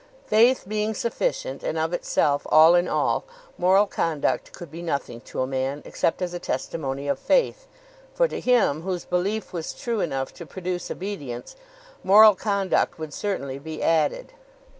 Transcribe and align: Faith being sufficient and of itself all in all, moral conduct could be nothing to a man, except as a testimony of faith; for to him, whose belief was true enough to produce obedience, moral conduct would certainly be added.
Faith 0.25 0.63
being 0.67 0.95
sufficient 0.95 1.61
and 1.61 1.77
of 1.77 1.93
itself 1.93 2.47
all 2.49 2.73
in 2.73 2.87
all, 2.87 3.23
moral 3.55 3.85
conduct 3.85 4.51
could 4.51 4.71
be 4.71 4.81
nothing 4.81 5.21
to 5.21 5.43
a 5.43 5.45
man, 5.45 5.79
except 5.85 6.23
as 6.23 6.33
a 6.33 6.39
testimony 6.39 7.07
of 7.07 7.19
faith; 7.19 7.67
for 8.11 8.27
to 8.27 8.39
him, 8.39 8.81
whose 8.81 9.05
belief 9.05 9.53
was 9.53 9.73
true 9.75 9.99
enough 10.01 10.33
to 10.33 10.43
produce 10.43 10.89
obedience, 10.89 11.55
moral 12.03 12.33
conduct 12.33 12.97
would 12.97 13.13
certainly 13.13 13.59
be 13.59 13.83
added. 13.83 14.33